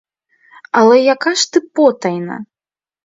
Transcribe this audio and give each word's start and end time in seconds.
Але 0.79 0.95
яка 0.99 1.35
ж 1.41 1.53
ти 1.53 1.61
потайна! 1.81 2.43